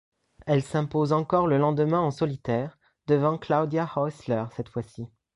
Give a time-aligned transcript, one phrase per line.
[0.47, 5.05] Elle s'impose encore le lendemain en solitaire, devant Claudia Häusler cette fois-ci.